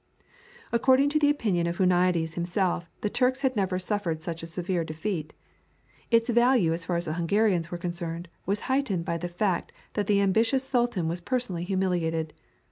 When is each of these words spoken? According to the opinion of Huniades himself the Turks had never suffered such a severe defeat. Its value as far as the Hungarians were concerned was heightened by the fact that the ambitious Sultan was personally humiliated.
According 0.71 1.09
to 1.09 1.19
the 1.19 1.29
opinion 1.29 1.67
of 1.67 1.77
Huniades 1.77 2.33
himself 2.33 2.89
the 3.01 3.09
Turks 3.11 3.41
had 3.41 3.55
never 3.55 3.77
suffered 3.77 4.23
such 4.23 4.41
a 4.41 4.47
severe 4.47 4.83
defeat. 4.83 5.35
Its 6.09 6.27
value 6.29 6.73
as 6.73 6.85
far 6.85 6.95
as 6.95 7.05
the 7.05 7.13
Hungarians 7.13 7.69
were 7.69 7.77
concerned 7.77 8.27
was 8.47 8.61
heightened 8.61 9.05
by 9.05 9.19
the 9.19 9.27
fact 9.27 9.71
that 9.93 10.07
the 10.07 10.19
ambitious 10.19 10.63
Sultan 10.67 11.07
was 11.07 11.21
personally 11.21 11.65
humiliated. 11.65 12.33